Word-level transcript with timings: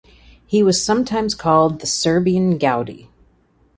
He 0.47 0.63
was 0.63 0.83
sometimes 0.83 1.35
called 1.35 1.79
"the 1.79 1.85
Serbian 1.85 2.57
Gaudi". 2.57 3.07